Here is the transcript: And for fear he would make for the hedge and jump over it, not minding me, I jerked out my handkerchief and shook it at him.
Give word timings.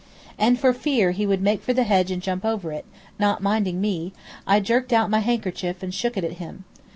And 0.39 0.59
for 0.59 0.73
fear 0.73 1.11
he 1.11 1.27
would 1.27 1.43
make 1.43 1.61
for 1.61 1.73
the 1.73 1.83
hedge 1.83 2.09
and 2.09 2.23
jump 2.23 2.43
over 2.43 2.71
it, 2.73 2.85
not 3.19 3.43
minding 3.43 3.79
me, 3.79 4.13
I 4.47 4.59
jerked 4.59 4.91
out 4.91 5.11
my 5.11 5.19
handkerchief 5.19 5.83
and 5.83 5.93
shook 5.93 6.17
it 6.17 6.23
at 6.23 6.39
him. 6.41 6.63